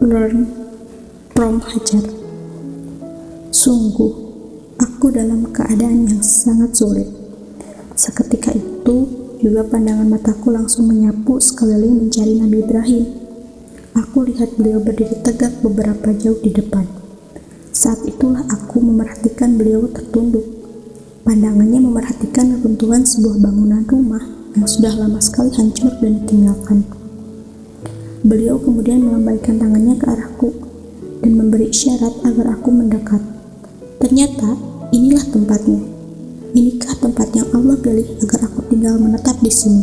[0.00, 0.48] learn
[1.36, 2.00] from Hajar.
[3.52, 4.12] Sungguh,
[4.80, 7.04] aku dalam keadaan yang sangat sulit.
[7.92, 9.04] Seketika itu,
[9.44, 13.04] juga pandangan mataku langsung menyapu sekeliling mencari Nabi Ibrahim.
[13.92, 16.88] Aku lihat beliau berdiri tegak beberapa jauh di depan.
[17.76, 20.48] Saat itulah aku memerhatikan beliau tertunduk.
[21.28, 24.24] Pandangannya memerhatikan runtuhan sebuah bangunan rumah
[24.56, 26.99] yang sudah lama sekali hancur dan ditinggalkan.
[28.20, 30.52] Beliau kemudian melambaikan tangannya ke arahku
[31.24, 33.24] dan memberi isyarat agar aku mendekat.
[33.96, 34.60] Ternyata
[34.92, 35.80] inilah tempatnya.
[36.52, 39.80] Inikah tempat yang Allah pilih agar aku tinggal menetap di sini.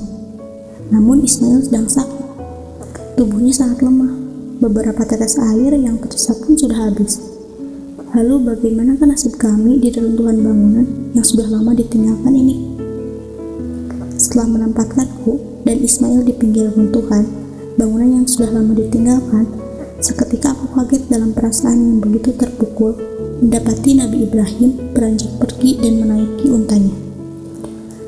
[0.93, 2.25] Namun Ismail sedang sakit.
[3.17, 4.13] Tubuhnya sangat lemah.
[4.61, 7.17] Beberapa tetes air yang tersisa pun sudah habis.
[8.13, 10.85] Lalu bagaimana nasib kami di reruntuhan bangunan
[11.17, 12.55] yang sudah lama ditinggalkan ini?
[14.13, 17.46] Setelah menempatkanku dan Ismail di pinggir runtuhan,
[17.77, 19.45] bangunan yang sudah lama ditinggalkan,
[20.01, 22.97] seketika aku kaget dalam perasaan yang begitu terpukul
[23.37, 26.95] mendapati Nabi Ibrahim beranjak pergi dan menaiki untanya.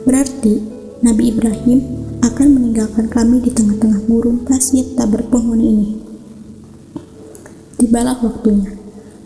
[0.10, 0.58] Berarti
[1.06, 1.80] Nabi Ibrahim
[2.20, 5.90] akan meninggalkan kami di tengah-tengah gurun pasir tak berpenghuni ini.
[7.80, 8.76] Tibalah waktunya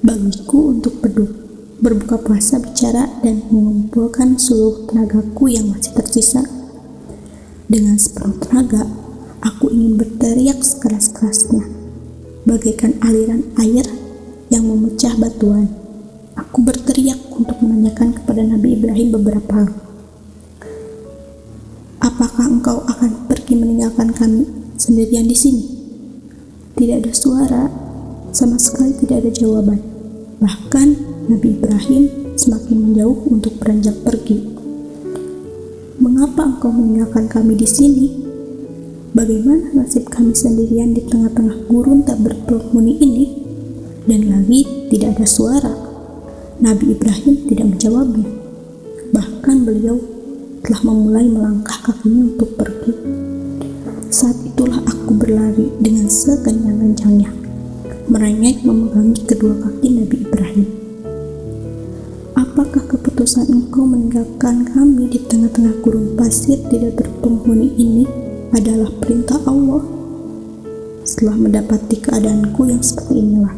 [0.04, 1.32] bagiku untuk beduk,
[1.80, 6.44] berbuka puasa bicara dan mengumpulkan seluruh tenagaku yang masih tersisa.
[7.66, 9.03] Dengan sepenuh tenaga,
[9.44, 11.68] Aku ingin berteriak sekeras-kerasnya,
[12.48, 13.84] bagaikan aliran air
[14.48, 15.68] yang memecah batuan.
[16.40, 19.70] Aku berteriak untuk menanyakan kepada Nabi Ibrahim beberapa hal.
[22.00, 24.48] Apakah engkau akan pergi meninggalkan kami
[24.80, 25.68] sendirian di sini?
[26.80, 27.68] Tidak ada suara,
[28.32, 29.84] sama sekali tidak ada jawaban.
[30.40, 30.88] Bahkan
[31.28, 32.04] Nabi Ibrahim
[32.40, 34.40] semakin menjauh untuk beranjak pergi.
[36.00, 38.23] Mengapa engkau meninggalkan kami di sini?
[39.14, 43.26] Bagaimana nasib kami sendirian di tengah-tengah gurun tak berpenghuni ini?
[44.10, 45.70] Dan lagi tidak ada suara.
[46.58, 48.26] Nabi Ibrahim tidak menjawabnya.
[49.14, 50.02] Bahkan beliau
[50.66, 52.90] telah memulai melangkah kakinya untuk pergi.
[54.10, 57.30] Saat itulah aku berlari dengan sekencang-kencangnya,
[58.10, 60.68] merengek memegangi kedua kaki Nabi Ibrahim.
[62.34, 69.82] Apakah keputusan engkau meninggalkan kami di tengah-tengah gurun pasir tidak berpenghuni ini adalah perintah Allah.
[71.04, 73.58] Setelah mendapati keadaanku yang seperti inilah,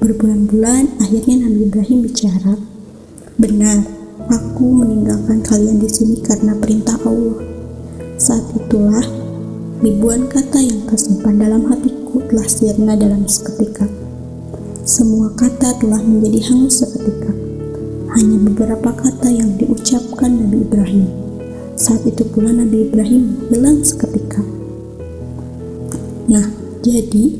[0.00, 2.56] berbulan-bulan akhirnya Nabi Ibrahim bicara,
[3.36, 3.84] "Benar,
[4.32, 7.36] aku meninggalkan kalian di sini karena perintah Allah."
[8.18, 9.04] Saat itulah
[9.84, 13.86] ribuan kata yang tersimpan dalam hatiku telah sirna dalam seketika.
[14.88, 17.30] Semua kata telah menjadi hangus seketika.
[18.16, 21.27] Hanya beberapa kata yang diucapkan Nabi Ibrahim.
[21.78, 24.42] Saat itu pula Nabi Ibrahim hilang seketika.
[26.26, 26.50] Nah,
[26.82, 27.38] jadi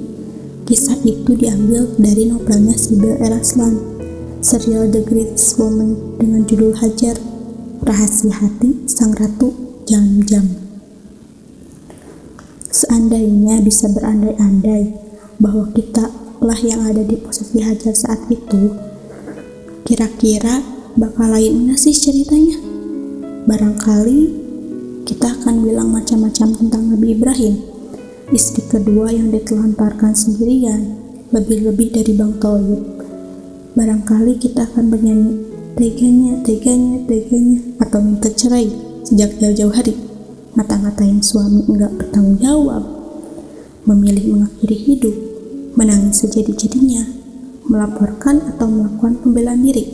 [0.62, 3.82] kisah itu diambil dari novelnya Sibyl Eraslan,
[4.38, 7.18] serial The Greatest Woman dengan judul Hajar,
[7.82, 10.46] Rahasia Hati Sang Ratu Jam-Jam.
[12.70, 14.94] Seandainya bisa berandai-andai
[15.42, 18.70] bahwa kita lah yang ada di posisi Hajar saat itu,
[19.82, 20.62] kira-kira
[20.94, 22.77] bakal lain sih ceritanya?
[23.48, 24.28] Barangkali
[25.08, 27.56] kita akan bilang macam-macam tentang Nabi Ibrahim,
[28.28, 31.00] istri kedua yang ditelantarkan sendirian,
[31.32, 32.84] lebih-lebih dari Bang Toyib.
[33.72, 35.32] Barangkali kita akan bernyanyi
[35.80, 38.68] teganya, teganya, teganya, atau minta cerai
[39.08, 39.96] sejak jauh-jauh hari.
[40.52, 42.84] Ngata-ngatain suami enggak bertanggung jawab,
[43.88, 45.16] memilih mengakhiri hidup,
[45.72, 47.16] menangis sejadi-jadinya,
[47.64, 49.88] melaporkan atau melakukan pembelaan diri.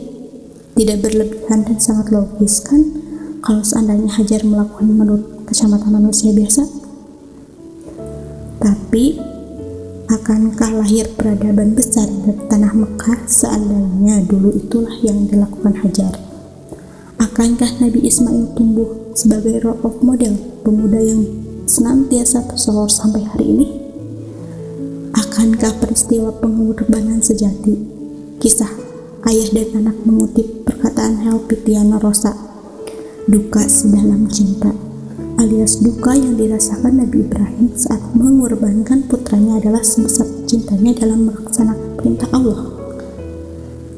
[0.75, 3.04] Tidak berlebihan dan sangat logis kan?
[3.45, 6.65] Kalau seandainya Hajar melakukan menurut kacamata manusia biasa?
[8.57, 9.21] Tapi,
[10.09, 16.17] akankah lahir peradaban besar dari tanah Mekah seandainya dulu itulah yang dilakukan Hajar?
[17.21, 20.33] Akankah Nabi Ismail tumbuh sebagai role of model
[20.65, 21.21] pemuda yang
[21.69, 23.67] senantiasa tersohor sampai hari ini?
[25.13, 27.77] Akankah peristiwa pengorbanan sejati,
[28.41, 28.73] kisah
[29.29, 32.54] ayah dan anak mengutip perkataan Helpitiana Rosa
[33.25, 34.69] duka sedalam cinta
[35.41, 42.29] alias duka yang dirasakan Nabi Ibrahim saat mengorbankan putranya adalah sebesar cintanya dalam melaksanakan perintah
[42.29, 42.69] Allah.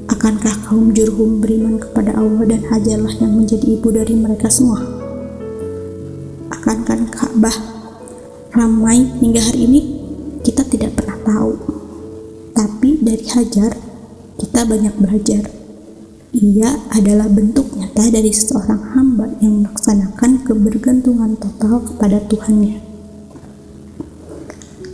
[0.07, 4.79] Akankah kaum Jurhum beriman kepada Allah dan Hajarlah yang menjadi ibu dari mereka semua?
[6.47, 7.57] Akankah Ka'bah
[8.55, 9.81] ramai hingga hari ini?
[10.39, 11.51] Kita tidak pernah tahu.
[12.55, 13.75] Tapi dari Hajar,
[14.39, 15.56] kita banyak belajar.
[16.35, 22.87] Ia adalah bentuk nyata dari seorang hamba yang melaksanakan kebergantungan total kepada Tuhannya.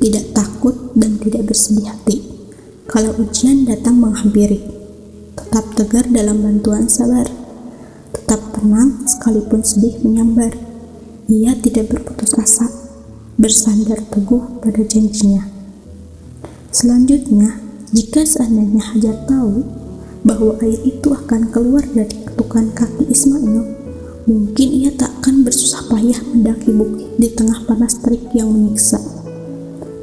[0.03, 2.27] tidak takut dan tidak bersedih hati.
[2.91, 4.59] Kalau ujian datang menghampiri,
[5.31, 7.23] tetap tegar dalam bantuan sabar,
[8.11, 10.59] tetap tenang sekalipun sedih menyambar.
[11.31, 12.67] Ia tidak berputus asa,
[13.39, 15.47] bersandar teguh pada janjinya.
[16.75, 17.63] Selanjutnya,
[17.95, 19.63] jika seandainya Hajar tahu
[20.23, 23.63] bahwa air itu akan keluar dari ketukan kaki Ismail,
[24.27, 28.99] mungkin ia tak akan bersusah payah mendaki bukit di tengah panas terik yang menyiksa.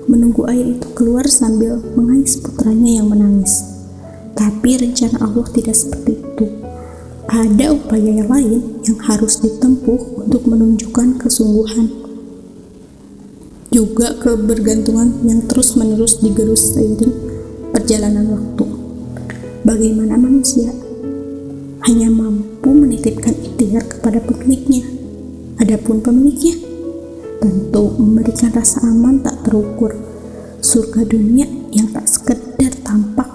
[0.08, 3.64] Menunggu air itu keluar sambil mengais putranya yang menangis.
[4.36, 6.46] Tapi rencana Allah tidak seperti itu.
[7.30, 12.00] Ada upaya yang lain yang harus ditempuh untuk menunjukkan kesungguhan
[13.70, 17.14] juga kebergantungan yang terus-menerus digerus seiring
[17.70, 18.69] perjalanan waktu.
[19.60, 20.72] Bagaimana manusia
[21.84, 24.88] hanya mampu menitipkan ikhtiar kepada pemiliknya,
[25.60, 26.56] adapun pemiliknya
[27.44, 29.92] tentu memberikan rasa aman tak terukur,
[30.64, 31.44] surga dunia
[31.76, 33.30] yang tak sekedar tampak